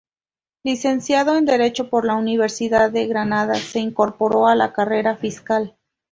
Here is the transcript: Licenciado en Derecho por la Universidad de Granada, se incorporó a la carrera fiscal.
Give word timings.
Licenciado 0.63 1.37
en 1.37 1.45
Derecho 1.45 1.87
por 1.91 2.05
la 2.05 2.15
Universidad 2.15 2.89
de 2.89 3.05
Granada, 3.05 3.53
se 3.53 3.77
incorporó 3.79 4.47
a 4.47 4.55
la 4.55 4.73
carrera 4.73 5.15
fiscal. 5.15 5.77